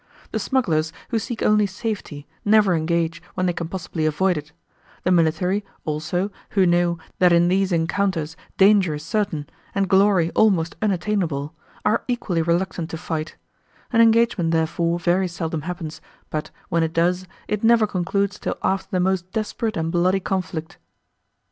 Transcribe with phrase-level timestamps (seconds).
[0.31, 4.51] The smugglers, who seek only safety, never engage, when they can possibly avoid it;
[5.03, 10.75] the military, also, who know, that in these encounters, danger is certain, and glory almost
[10.81, 11.53] unattainable,
[11.85, 13.35] are equally reluctant to fight;
[13.93, 18.87] an engagement, therefore, very seldom happens, but, when it does, it never concludes till after
[18.89, 20.79] the most desperate and bloody conflict.